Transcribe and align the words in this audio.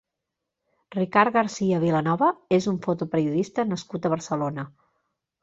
Ricard 0.95 1.33
Garcia 1.35 1.81
Vilanova 1.83 2.31
és 2.59 2.69
un 2.73 2.81
fotoperiodista 2.87 3.67
nascut 3.75 4.09
a 4.09 4.13
Barcelona. 4.17 4.69